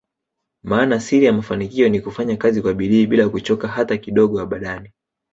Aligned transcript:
Maana 0.63 0.99
Siri 0.99 1.25
ya 1.25 1.33
mafanikio 1.33 1.89
Ni 1.89 2.01
kufanya 2.01 2.37
Kazi 2.37 2.61
kwa 2.61 2.73
bidii 2.73 3.07
bila 3.07 3.29
kuchoka 3.29 3.67
hata 3.67 3.97
kidogo 3.97 4.39
abadani 4.41 4.91